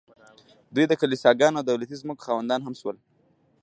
[0.73, 2.97] دوی د کلیساګانو او دولتي ځمکو خاوندان هم شول